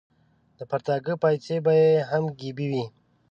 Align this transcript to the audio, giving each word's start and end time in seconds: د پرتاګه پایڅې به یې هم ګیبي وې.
د 0.57 0.59
پرتاګه 0.69 1.13
پایڅې 1.21 1.55
به 1.65 1.73
یې 1.81 1.91
هم 2.09 2.23
ګیبي 2.39 2.67
وې. 2.71 2.85